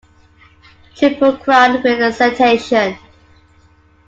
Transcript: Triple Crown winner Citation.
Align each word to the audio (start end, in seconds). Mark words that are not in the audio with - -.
Triple 0.95 1.37
Crown 1.37 1.83
winner 1.83 2.11
Citation. 2.11 2.97